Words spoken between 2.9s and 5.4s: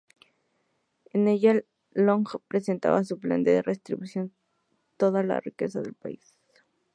su plan de redistribuir toda la